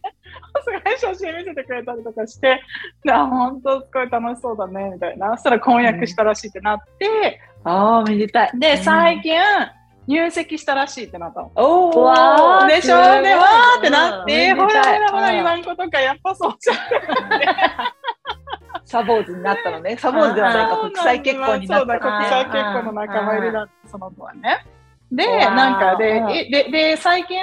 [0.83, 2.59] ごい写真見せてくれたりとかして、
[3.03, 5.31] であ、本当すごい楽しそうだねみたいな。
[5.37, 8.51] そしたら婚約したらしいってなって、ああ、めでたい。
[8.59, 9.35] で、最近
[10.07, 11.51] 入籍したらしいってなったの。
[11.55, 12.95] おーわーでしょ？
[12.95, 13.01] で、
[13.35, 16.77] わーってなって、うんほらほらほらうん言わんことか、やっぱそうじゃん。
[18.85, 19.97] サボーズになったのね。
[19.97, 24.63] サボーズではないか、国際結婚になそうだ、った国際結婚の仲間入りだった、その子はね。
[25.11, 27.37] で、なんかで、うんえで、で、最近、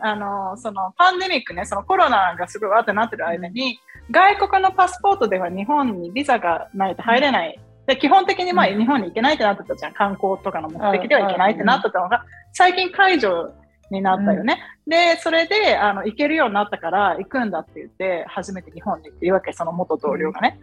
[0.00, 3.78] あの、そのパンデミックね、そのコロナがすごいわーってなってる間に、
[4.10, 7.58] 外国のパスポートでは日本にビザがないと入れない。
[7.86, 8.78] で、基本的にまあうん。
[8.78, 9.92] 日本に行けないってなってたじゃん。
[9.92, 13.52] 観光とかの目的では行けないってなってたのが、最近解除
[13.90, 14.58] になったよね。
[14.86, 20.58] で、それで、あの、行けるようになったから行くんだって言って、初めて日本にっていうわけ、その元同僚がね。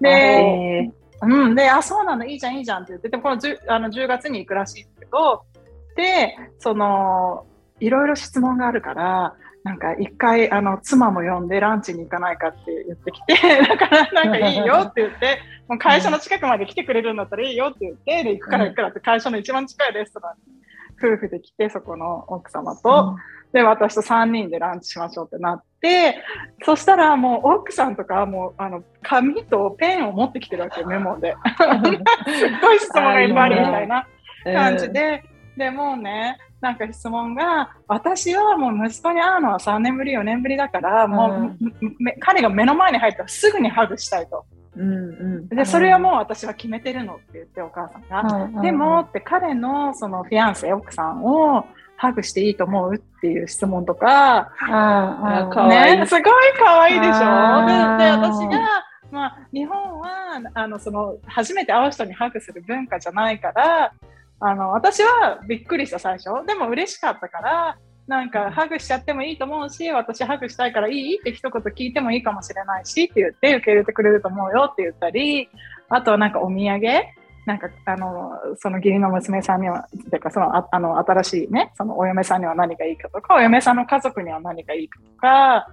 [0.00, 0.92] で、え
[1.22, 5.55] うん、で、あ、そうなんだ、いいじゃん、いいじゃんって言って、でもこの 10, あの10月に行くらしいんだけど、で、
[6.58, 7.46] その、
[7.80, 13.34] いろいろ質問があるから、なんか一回、あの、妻も呼んでランチに行かないかって言ってきて、
[13.66, 20.56] だからなんかいいよって言って、もう会社の近くまで来てくれるんだったらいいよって言って、で、行くから行くからって会社の一番近いレストランに
[21.02, 23.16] 夫婦で来て、そこの奥様と、
[23.52, 26.22] で、私と3人でランチしましょうってなって、
[26.64, 31.34] そしたらもう奥さんとかはもう、あの、紙とペンを持ってきてるわけよ、メモで。
[31.58, 34.06] すっごい質問がいっぱいあるみたいな
[34.44, 35.24] 感じで、
[35.56, 44.44] でもうね、なんか質問が、私はもう息子に会うのは3年ぶり、4年ぶりだから、もう、うんめ彼が目の前に入ったらすぐにハグしたいと。
[44.76, 44.92] うんう
[45.44, 45.48] ん。
[45.48, 48.62] で、それはもう私は決めてるのって言って、お母さんが。
[48.62, 51.64] でも、って彼のそのフィアンセ、奥さんを
[51.96, 56.22] ハグしていいと思うっていう質問とか、うん、うん、かわいいね、すごい
[56.58, 57.16] 可愛いでしょ？
[57.16, 58.60] で私が、
[59.10, 60.08] まあ、日本は、
[60.52, 63.92] あの、その、初めて会う人にハグする文化じゃないから、
[64.40, 66.46] あの、私はびっくりした最初。
[66.46, 75.48] でも嬉しかったから、なんか、ハグしちゃってもいいと思うし、私ハグしたいからいいって一言聞いてもいいかもしれないしって言って受け入れてくれると思うよって言ったり、
[75.88, 76.80] あとはなんかお土産
[77.46, 85.68] なんか、あの、その義理の娘さんには、てか、その、ああの、新しいね、そのお嫁さんには何がいいかとか、お嫁さんの家族には何がいいかとか、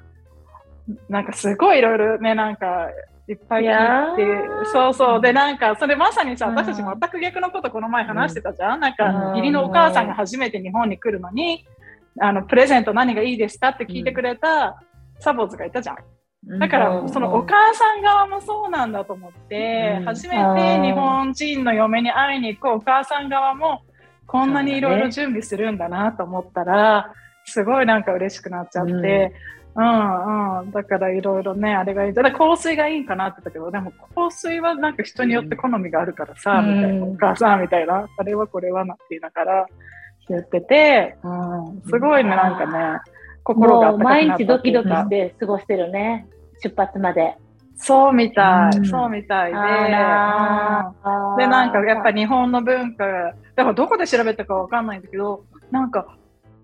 [1.09, 2.89] なんかすごいいろいろね、なんか、
[3.27, 5.21] いっぱい聞いてー、そうそう。
[5.21, 6.55] で、なんか、それまさにさ、うん。
[6.55, 9.37] 私たち全く逆のことこの前話してたじゃん、なんか、うん。
[9.37, 11.65] 義理のお母さんが初めて日本に来るのに、
[12.19, 14.81] あの、プレゼント何がいいですかって聞いてくれた
[15.19, 15.97] サボーズがいたじゃん。
[16.59, 17.05] だかうん。
[17.05, 20.05] ら、そのお母さん側もそうなんだと思って、うん。
[20.05, 23.83] 初めて日本人の嫁に会いに行くお母さん側も、
[24.27, 27.13] こんなにいろいろ準備するんだなと思ったら、
[27.45, 29.01] すごいなんか嬉しくなっちゃって、うん、
[29.75, 32.13] うん、だからいろいろね、あれがいい。
[32.13, 36.75] だから香水がいいんかなって言ったけど、でも香水はなんか人によって好みがあるからさ、うん。
[36.75, 39.65] みたいな、お母さんみたいな、あれはこれはなって言いながら
[40.29, 42.99] 言ってて、うん、すごいね、なんかね、
[43.43, 46.27] 心が毎日ドキドキして過ごしてるね。
[46.61, 47.35] 出発まで。
[47.75, 48.85] そうみたい、うん。
[48.85, 49.57] そうみたいで、で、
[51.47, 53.05] なんかやっぱ日本の文化、
[53.55, 56.15] だからどこで調べたかわかんないんだけど、なんか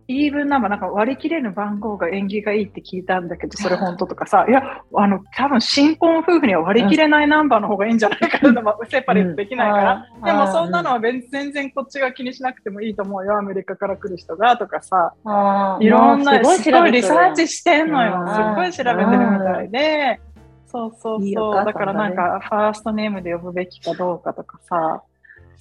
[0.09, 10.07] イーブンナンバー、なんか割り切れる番号が縁起がいいって聞いたんだけど、それ本当とかさ、いや、あの、多分新婚夫婦には割り切れないナンバーの方がいいんじゃないかな、まあ、セパレートできないから。
[10.17, 10.23] うん。
[10.23, 15.13] でもそんなのは全全然こっちが気にしなくてもいいと思うよ、アメリカから来る人がとかさ、
[15.79, 18.19] いろんな、もうすごいリサーチししてんのよ。
[18.19, 18.33] うん。
[18.33, 20.19] すごい調べてるみたいで、
[20.65, 21.27] そうそうそう。
[21.27, 21.65] いいだね。
[21.65, 25.03] だからなんか、ファーストネームで呼ぶべきかどうかとかさ、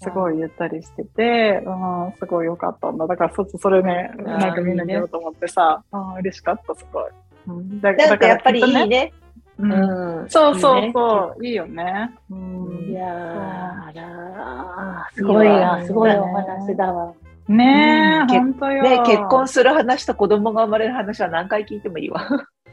[0.00, 3.06] すごい言ったりしてて、うん、すごい良かったんだ。
[3.06, 7.04] だからそ、それね、んなんかみんなに言おうと思ってさ、うん、嬉しかった、すごい。
[7.48, 8.86] うん、だなんかやっぱりいいね。
[8.86, 9.12] ね。
[9.58, 10.30] うんうん。
[10.30, 12.10] そうそいいうねそう、いいよね。
[12.30, 17.12] うんいやーあらーすごいな、すごいお話だわ。
[17.48, 18.82] ねえ、うんほんとよ。
[18.82, 22.24] ね、結婚する話と子供が生まれる話は何回聞いてもいいわ。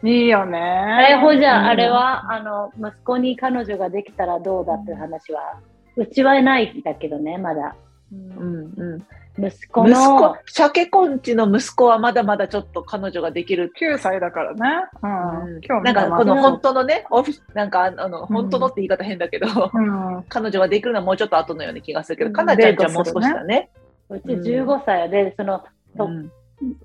[0.04, 0.60] いいよね。
[0.60, 5.60] あれ、ほじゃ、うんあれは、あの、息子に彼女ができたらどうだっていう話は、
[5.98, 7.76] うちはないんだけどね、まだ。
[8.12, 9.06] うんうん。
[9.38, 13.74] 息子息の子、、鮭コンチの息子はまだまだちょっと彼女ができる。
[13.78, 14.60] 9歳だからね。
[15.04, 15.84] うん。
[15.84, 20.24] なんかこのうん本当のね、オフィス、なんかあの、本当のって言い方変だけど、うん。
[20.30, 23.70] 彼女ができるのはもうちょっと後のような気がするけど、うんかなちゃんちゃんもう少しだね。
[24.10, 25.64] うち15歳で、その、
[25.98, 26.32] とうん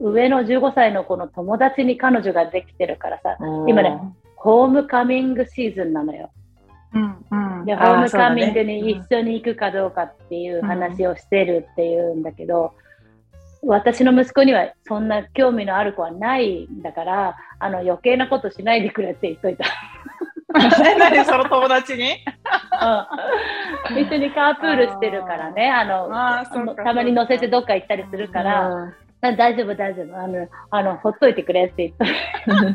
[0.01, 3.37] 上の15歳の子の友達に彼女ができてるからさ、
[3.69, 3.97] 今ね、
[4.35, 6.31] ホームカミングシーズンなのよ。
[6.95, 7.25] うん。
[7.31, 7.65] うん。
[7.65, 12.75] で、ホームカミングに一緒に行くかどうかっていう話をしてるっていうんだけど、
[13.63, 19.65] 私の息子にはそんな興味のある子はないんだから、あの余計なことしないでくれって言っといた。
[20.53, 22.25] 何その友達に？
[23.93, 23.99] うん。
[24.03, 26.09] 一緒にカープールしてるからね、あの
[26.75, 28.67] たまに乗せてどっか行ったりするから、
[29.21, 30.19] あ大丈夫、大丈夫。
[30.19, 32.73] あのあの、ほっといてくれって言っ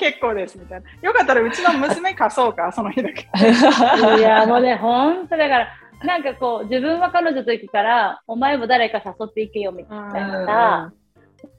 [0.00, 1.08] 結構ですみたいな。
[1.08, 3.28] よかったらうちの娘貸そうか、 その日だけ。
[3.32, 4.16] た。
[4.16, 5.68] いや、もうね、ほんとだから、
[6.02, 10.92] なんかこう、自分は彼女と行くから、お前も誰か誘っていけよみたいなさ、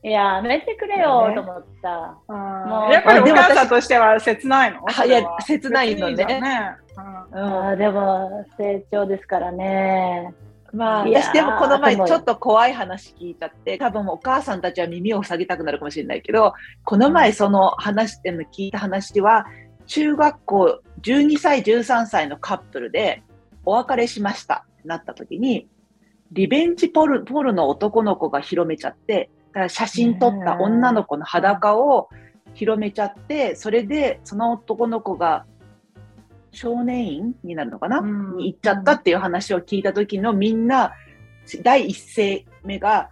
[0.04, 1.90] いや、やめてくれよと思った。
[2.92, 4.80] やっぱりお母さんとしては切ないの？
[4.86, 6.76] あいや切ないのね
[7.32, 10.34] うんでも、成長ですからね。
[10.74, 16.54] まあ、私でもこの前ちょっと怖い話聞いちゃって、多分お母さんたちは耳を塞ぎたくなるかもしれないけど、
[16.86, 19.46] この前その話でも聞いた話は、
[19.86, 23.24] 中学校12歳、13歳のカップルで
[23.66, 25.68] お別れしましたってなった時に、
[26.32, 32.08] リベンジポルポルの男の子が広めちゃって、だから写真撮った女の子の裸を
[32.54, 35.46] 広めちゃって、それでその男の子が
[36.52, 40.94] 少年院になるのかな、うんに行っちゃったっていう話を聞いた時のみんな、
[41.64, 43.10] 第一声目が、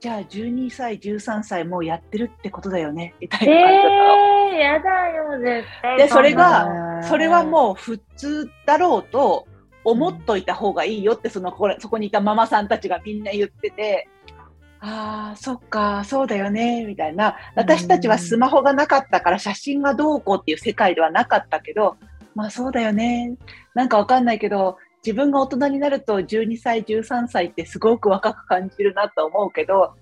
[0.00, 4.42] じゃあ12歳、13歳もうやってるってことだよね、みたいな感じだったの。
[4.48, 5.96] えー、やだよ、絶対。
[5.98, 9.46] でそれがうんそれはもう普通だろうと
[9.84, 14.08] 思っといた方がいいよって、そのこれそこにいたママさんたちがみんな言ってて、
[14.84, 17.36] ああ、そっか、そうだよね、みたいな。
[17.54, 21.96] 私たちはスマホがなかったから写真がどうこうっていう世界ではなかったけど、
[22.34, 23.36] まあそうだよね。
[23.74, 29.94] なんかわかんないけど、自分が大人になると12歳、13歳ってすごく若く感じるなと思うけど、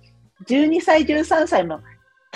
[0.46, 1.80] 12歳、13歳も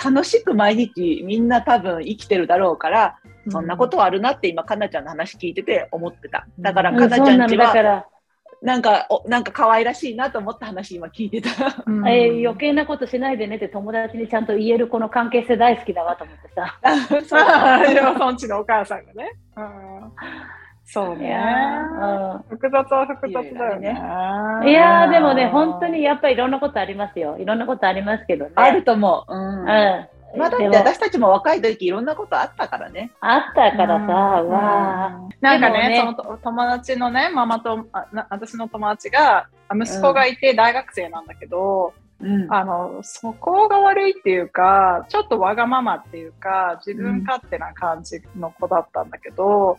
[0.03, 6.47] 楽しく毎日みんな多分生きてるだろうから、そんなことはあるなって今、かなちゃんの話聞いてて思ってた。
[6.59, 8.05] だから、うんかなちゃんちは、ら、
[8.65, 11.83] なんか、おなんか可愛らしいなと思った話今聞いてた。
[11.85, 16.79] うんえー余計なことしないでねって友達にちゃんと言えるこの関係性大好きだわと思ってさ。
[17.29, 19.33] そうだでもそんちのお母さんがね。
[19.55, 20.11] うん
[20.83, 21.27] そうね。
[21.27, 23.89] いやー複雑は複雑だよね。
[23.89, 27.37] うんいやーでもね、本当にやっぱりいろんなことありますよ。
[27.37, 28.51] いろんなことありますけどね。
[28.55, 29.31] あると思う。
[29.31, 29.59] うん。
[29.61, 30.07] うん。
[30.37, 33.11] まあだって私たちも若い時いろんなことあったからね。
[33.21, 35.19] あったからさ、うんわあ。
[35.41, 42.47] なんかねでもその友達のね、ママと、あな私の友達が、あ息子がいて大学生なんだけど、うん。
[42.53, 49.77] あの、そこが悪いっていうか、ちょっとわがままっていうか、自分勝手な感じの子だったんだけど、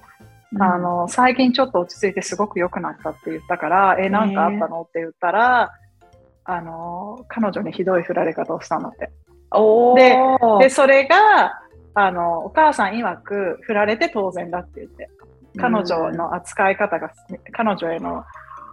[0.61, 4.83] あの、最近ちょっと落ち着いてすごく良くなったって言ったから、え、なんかあったの？
[4.83, 5.73] って言ったら、
[6.45, 9.11] あの、彼女にひどい振られ方をしたんだって。
[9.50, 10.59] おでー。
[10.59, 11.61] で、それが、
[11.94, 15.09] あの、お母さん曰く、振られて当然だって言って、
[15.59, 17.11] 彼女の扱い方が、
[17.52, 18.24] 彼女への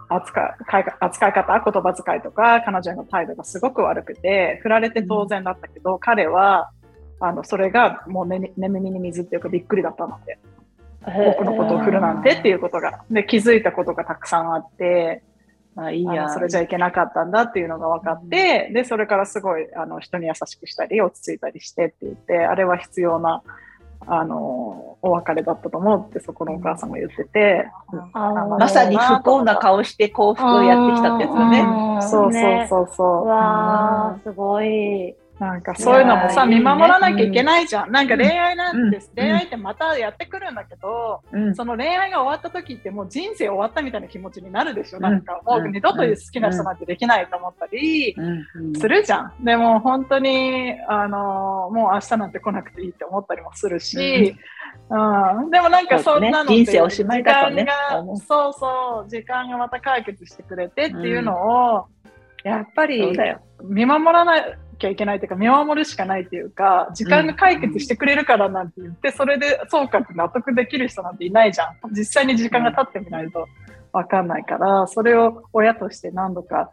[0.08, 6.70] 扱い扱い方、言葉遣いとか、彼女への態度がすごく悪くて、振られて当然だったけど、彼は、
[7.20, 10.38] あの、それがもう寝寝耳に水っていうかびっくりだったので、
[11.04, 15.22] 僕のことを振るなんてっていうことが、で、気づいたことがたくさんあって、
[15.76, 23.42] あいいやそれじゃいけなかったんだっていうのが分かって、で、それからすごいあの人に優しくしたり、落ち着いたりしてって言って、あれは必要な
[24.06, 27.68] あの、お別れだったと思うってそこのお母さんが言ってて、
[28.12, 28.58] あー。
[28.58, 31.60] まさに不幸な顔して幸福をやってきたってやつだね。
[31.60, 32.02] うん。
[32.02, 33.26] そうそうねそうそう。
[33.26, 35.16] わあ、すごい。
[35.44, 37.92] なんかそういうのもさ、見守らなきゃいけないじゃん。
[37.92, 41.54] なんか恋愛なんて、うん恋愛ってまたやってくるんだけど、うん。
[41.54, 44.98] その恋愛が終わった時ってもう人生終わったみたいな気持ちになるでしょ。
[44.98, 45.02] うん。
[45.02, 48.74] なんかもう二度と好きな人なんてできないと思ったりうん。
[48.74, 49.44] するじゃん。
[49.44, 54.36] でも本当に、あのもう明日なんて来なくていいって思ったりもするし、
[54.90, 55.50] うん。
[55.50, 56.56] でもなんかそんなのってそう。
[56.56, 61.86] ね人生おしまいそうそう、時間がまた解決してくれてっていうのを、
[62.44, 63.16] やっぱり。
[63.62, 64.36] 見守らな
[64.74, 71.76] きゃいけないというか、見守るしかないっていうか、時間が解決してくれるからなんて言って、それでそうかって納得できる人なんていないじゃん。
[71.92, 73.46] 実際に時間が経ってみないと
[73.92, 76.70] わかんないから、それを親として何度か、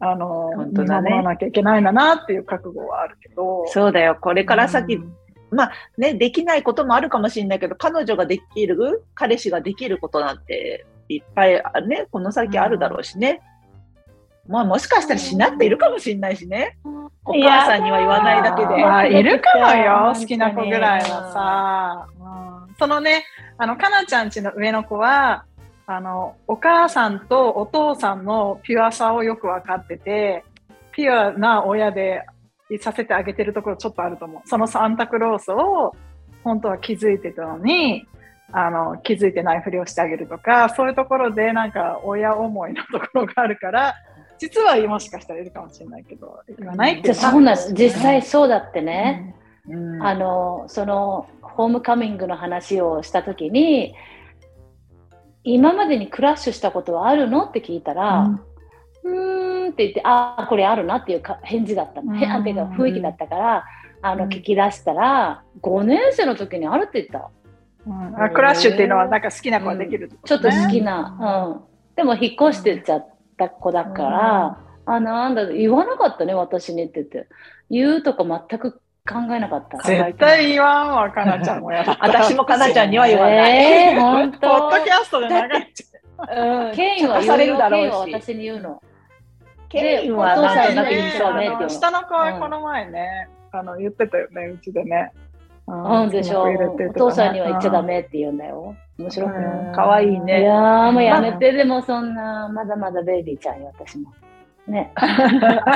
[0.00, 3.66] あの、ね守らなきゃいけないんだなっていう覚悟はあるけど。
[3.68, 4.16] そうだよ。
[4.20, 5.14] これから先、うん
[5.98, 13.40] ね、できないこともあるかもしれないけど、彼女ができる、彼氏ができることなんていっぱいね、この先あるだろうしね。
[14.46, 16.76] まあもしかしたらしなっているかもしれないしね。
[17.24, 18.82] お母さんには言わないだけで。
[18.82, 22.08] まあ、いるかもよ、好きな子ぐらいはさ。
[22.18, 22.24] うん
[22.78, 23.24] そのね、
[23.56, 25.44] あの、かなちゃんちの上の子は、
[25.86, 30.44] あの、お母さんとお父さんのピュアさをよく分かってて、
[30.92, 32.24] ピュアな親で
[32.70, 34.48] いさせてあげてるところちょっとあると思う。
[34.48, 35.94] そのサンタクロースを
[36.42, 38.06] 本当は気づいてたのに、
[38.52, 43.94] あの、気づいてないふりをしてあげるとか、そういうところでなんか親思いのところがあるから、
[44.44, 47.72] 実はもしかしたらいるかもしれないけど、言わないってそうなんです。
[47.72, 49.34] 実際そうだってね。
[49.66, 50.02] うん。
[50.02, 53.94] あのそのホームカミングの話をした時に
[55.44, 58.38] 今までにクラッシュしたことはあるのって聞いたら、
[59.02, 62.18] うーんって言ってああこれあるなっていうか返事だったの、うん。
[62.22, 63.64] へあっていうか雰囲気だったから
[64.02, 64.28] あのうん。
[64.28, 67.30] 聞き出したら5年生の時にあるって言った。
[67.86, 68.22] うん。
[68.22, 77.28] あクラッシュっていうのはなんか好きな子ができるってこちょっと好ねきな、うん、でも引っ越してっちゃった子だから、あなんだ言わなかったね私にって言って
[77.70, 78.72] 言うとか全く
[79.06, 81.84] 考えなかった絶対言わんわ、かなちゃんもや。
[82.00, 83.92] 私もかなちゃんには言わない。
[83.92, 88.14] えー、本ポッ当ドキャストで流れちゃうんケインは聞かされるだケインはろうし。
[88.14, 88.82] 私に言うの。
[89.68, 90.42] ケインはう。
[90.42, 95.12] なんとなくね言いそうねって下の子はこの前ね、あの言ってたよね、うちでね。
[95.66, 96.42] うんでしょ。
[96.42, 97.82] お父さんには言っちゃダ。
[97.82, 98.74] メって言うんだよ。
[98.98, 99.74] 面白くない。
[99.74, 100.42] かわいいいね。
[100.42, 104.12] やーもうやめて、でもそんな、まだまだベイビーちゃんよ、私も。
[104.66, 104.92] ね。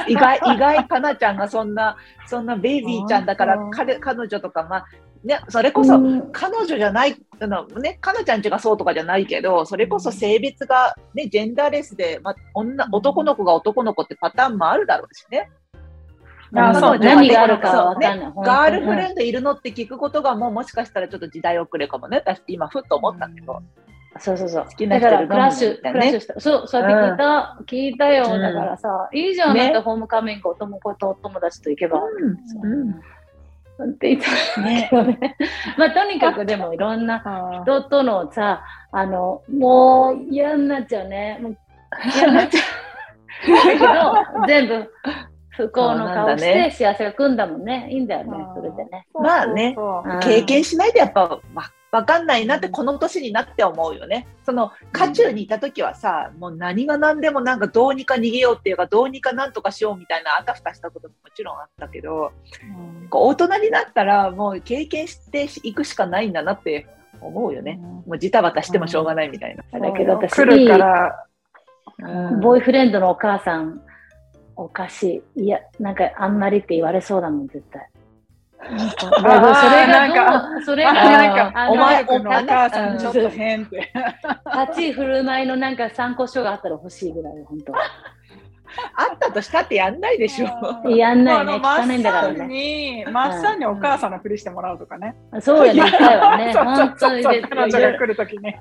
[0.06, 1.96] 意外、意外、かなちゃんがそんな、
[2.26, 4.86] そんなベイビーちゃんだから、彼、彼女とか、まあ、
[5.24, 5.98] ね、それこそ、
[6.32, 15.50] 彼女じゃない、あのね、かなちゃんちがそうとかじゃないけど、それこそ性別が、ね、ジェンダーレスで、まあ、女、男の子が男の子ってパターンもあるだろうしね。
[16.54, 18.32] あそうね何があるかはわかんない。
[18.36, 22.22] ガールフレンンドいるのって聞くことがもうもしかしたらちょっと時代遅れかもね。
[22.24, 23.62] 私今ふっと思ったけど。
[24.18, 24.66] そうそうそう。
[24.76, 26.40] きなだからクラッシュ、クラッシュした。
[26.40, 28.34] そう、そうやって聞いた、聞いたよ。
[28.34, 32.00] うんだからさ、いいじゃん、ねなんかホームカミング、お友子とお友達と行けば。
[32.02, 32.94] うん
[33.84, 34.22] って言っ
[34.54, 34.90] たね。
[35.78, 41.38] まあ、とにかくでもいろんなあ人とのさ、あの、もう嫌になっちゃうね。
[41.40, 41.56] もう
[42.16, 42.88] 嫌になっちゃう。
[43.46, 44.92] だけど、全部
[45.58, 47.88] 不幸の顔して幸せが来んだもんね。
[47.90, 49.06] いいんだよねそれでね。
[49.12, 49.76] まあね
[50.22, 54.28] 経験しないとやっぱわわかんないなってこの年になって思うよね。
[54.44, 63.08] その渦中にいた時はさ、もう何が何でもなんかどうにか逃げようっていうかどうにかなんとかしようみたいなあたふたしたことももちろんあったけど、うん。
[63.08, 66.86] こう大人になったらもう経験していくしかないんだなって
[67.20, 67.80] 思うよね。
[68.06, 69.80] もうジタバタしてもしょうがないみたいな。
[69.80, 71.26] だけど私、来るから、
[72.00, 72.40] うん。
[72.40, 73.80] ボーイフレンドのお母さん、
[74.58, 75.44] おかしい。
[75.44, 77.88] いや、なんかあんまりって言われそうだもん、絶対。
[78.60, 83.92] あーそれがなんか、どうそれあが、なんか、お前お母さんちょっと変って。
[84.66, 87.72] 立ち居振る舞いのなんか参考書があったら欲しいぐらい、本当。
[87.72, 87.78] あ
[89.14, 90.46] ったとしたってやんないでしょ。
[90.90, 93.04] やんないね、あのマ聞かないんだからッサンね。
[93.04, 95.14] に、マッサンにお母さんのふりしてもらうとかね。
[95.40, 95.82] そうやね、
[96.46, 96.52] ね。
[96.52, 98.54] 本当に彼女が来るときに。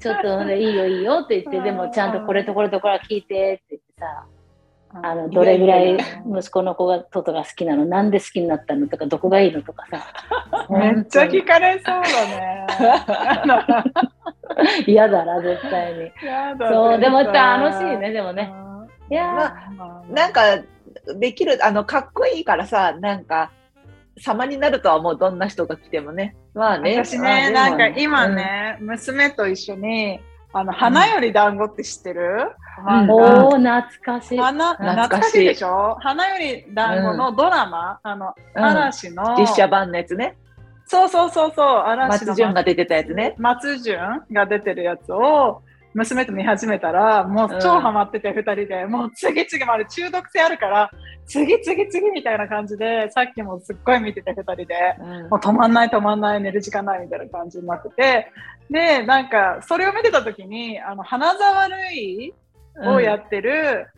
[0.00, 4.24] ちょっといいよいいよって言って、でもちゃんとこれとこれとこれは聞いてって言ってさ、
[5.02, 5.96] あのどれぐらい
[6.26, 8.88] 息子の子がトトが好きなの、なんで好きになったの？
[8.88, 9.62] とか、どこがいいの？
[9.62, 10.66] とかさ。
[10.70, 12.66] めっちゃ聞かれそうだね。
[14.86, 16.00] 嫌だな、絶対に。
[16.24, 18.52] やだそう、でも絶対楽しいね、でもね。
[19.10, 20.58] いやまなんか、
[21.18, 23.50] できる、あの、かっこいいからさ、なんか、
[24.18, 26.36] 様になるとは思う、どんな人が来てもね。
[26.54, 27.04] まあね。
[27.04, 30.20] 私ね、まあなんか今、ね、娘と一緒に、
[30.52, 32.50] あの、花より団子って知ってる、
[32.82, 34.38] 漫お画ー、懐かしい。
[34.38, 35.44] 花懐かしい。
[35.44, 35.96] でしょ？
[36.00, 38.64] 花より団子のドラマ、あの、うん。
[38.64, 40.36] 嵐の、実写版のやつね。
[40.86, 43.34] そうそうそうそう、嵐の松潤が出てたやつね。
[43.38, 45.62] 松潤が出てるやつを
[45.94, 50.90] 娘と見始めたら、もう超ハマってて、二、人で、もう次々まで中毒性あるから、
[51.24, 54.74] 次々次みたいな感じで、さっきもすっごい見てて、二人で。
[55.30, 58.30] もう止まんない止まんない寝る時間ないみたいな感じになってて、
[58.70, 62.34] で、なんか、それを見てた時に、あの、花沢類
[62.84, 63.88] をやってる、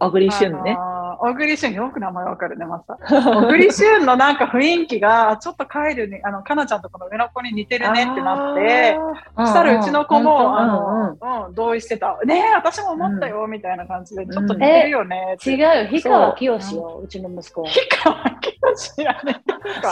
[0.00, 0.76] 小栗旬ね。
[1.20, 2.98] 小栗旬、よく名前わかるね、また。
[3.08, 8.98] 小栗旬のなんか雰囲気が、ちょっとカイルに、あの、かなちゃんとこの上の子に似てるねってなって、
[9.36, 11.16] そしたらうちの子も、あの、
[11.46, 12.18] うん、同意してた。
[12.26, 15.36] ねえ、私も思ったよ、みたいな感じで、ちょっと似てるよね。
[15.46, 17.62] 違うよ、氷川きよしよ、うちの息子。
[17.62, 17.72] 氷
[18.02, 19.40] 川きよしやね。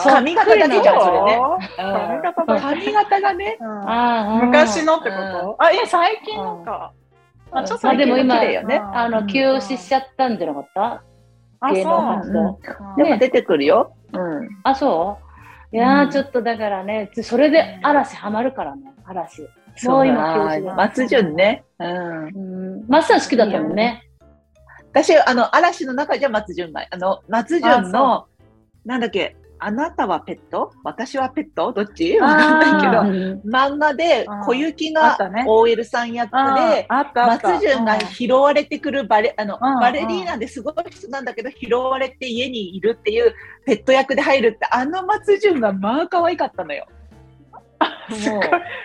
[0.03, 1.41] 髪型だけじゃん、それね。
[1.79, 3.59] 髪型だ髪型がね。
[4.43, 5.57] 昔のってこと？
[5.61, 6.93] あ、いや、最近のか。
[7.53, 8.37] あ、ちょっとでも今、
[8.95, 11.05] あの、休止しちゃったんじゃなかった？
[11.73, 12.59] 芸能活動。
[12.97, 13.95] でも出てくるよ。
[14.13, 14.49] うん。
[14.65, 15.19] あ、そ
[15.73, 15.77] う？
[15.77, 19.43] いやちょっとだからね、それで嵐ハマるからね、嵐。
[19.85, 21.65] もう今休止松潤ね。
[21.79, 22.85] うん。
[22.89, 24.03] 松さん好きだったもんね。
[24.91, 28.27] 私、あの、嵐の中じゃ松潤が、あの、松潤の、
[28.85, 30.73] なんだっけ、あなたはペット？
[30.83, 31.73] 私はペット？
[31.73, 32.19] どっち？
[32.19, 43.33] わかんないけど、漫画で小雪が OL さん役で、松潤が拾われてくるバレ、あの、バレリーナですごい人なんだけど、拾われて家にいるっていう
[43.65, 46.87] ペット役で入るって、あの松潤がまあ可愛かったのよ。
[47.83, 48.41] も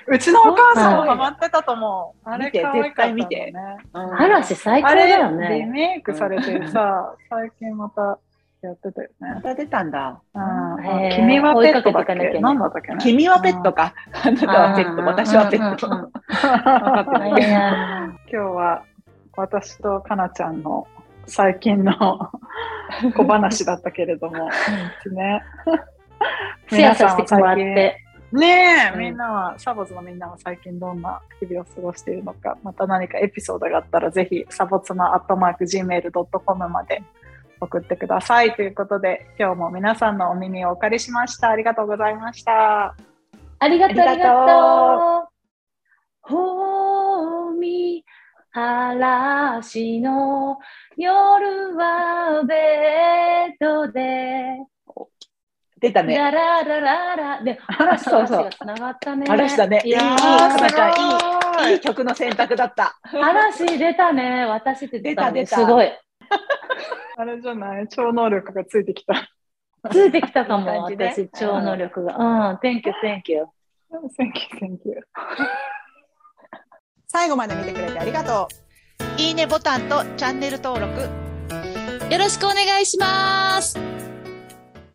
[0.09, 2.30] う、うちのお母さんもハマってたと思う。
[2.30, 2.63] あれ絶
[2.95, 3.51] 対見て。
[3.93, 5.49] 嵐最高だよね。
[5.59, 8.19] リメイクされてさ、最近また。
[8.62, 9.34] やってたよね。
[9.36, 10.20] また出たんだ。
[10.34, 11.12] うん。
[11.16, 12.39] 君はペットだっけ？
[12.39, 13.93] 何だったっけ君はペットか？
[14.14, 15.88] あなたはペット、私はペット。
[15.88, 17.47] 分かってないけど。
[17.47, 18.84] 今日は
[19.36, 20.88] 私とかなちゃんの
[21.28, 21.93] 最近の
[23.16, 24.49] 小話だったけれども、
[25.12, 25.43] ね。
[26.70, 28.03] シェアさせてもらって。
[28.30, 37.01] ねえ、みんなは、サボズのみんなは最近どんな日々を過ごしているのか、また何かエピソードがあったら、ぜひ、サボツのアットマーク Gmail.com まで
[37.60, 38.55] 送ってください。
[38.55, 41.49] ということで、今日も皆さんのお耳をお借りしました。
[41.49, 42.95] ありがとうございました。
[43.60, 45.38] ありがとう、ありがとう。
[46.22, 48.03] ほみ、
[48.51, 50.60] 嵐の
[50.95, 54.58] 夜はベッドで。
[55.80, 56.18] 出たね。
[56.18, 57.43] ラララララ。
[57.43, 59.26] で、嵐と嵐がつながったね。
[59.30, 59.82] 嵐だね。
[59.86, 62.99] いい、いい、いい、曲の選択だった。
[63.03, 64.45] 嵐出たね。
[64.45, 65.55] 私って出た、出た。
[65.55, 65.91] すごい。
[67.17, 67.88] あれじゃない？
[67.88, 69.30] 超能力がついてきた。
[69.91, 72.15] ついてきたかも、私、超能力が。
[72.17, 72.23] う
[72.53, 73.45] ん、Thank you, thank you.
[73.91, 75.01] Thank you, thank you.
[77.07, 78.47] 最後まで見てくれてありがと
[79.17, 79.21] う。
[79.21, 81.01] いいねボタンとチャンネル登録。
[82.11, 83.78] よろしくお願いします。